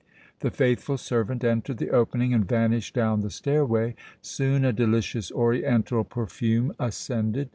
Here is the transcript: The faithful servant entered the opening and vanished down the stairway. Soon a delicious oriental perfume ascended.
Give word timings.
The 0.39 0.49
faithful 0.49 0.97
servant 0.97 1.43
entered 1.43 1.77
the 1.77 1.91
opening 1.91 2.33
and 2.33 2.43
vanished 2.43 2.95
down 2.95 3.21
the 3.21 3.29
stairway. 3.29 3.93
Soon 4.19 4.65
a 4.65 4.73
delicious 4.73 5.31
oriental 5.31 6.03
perfume 6.03 6.73
ascended. 6.79 7.49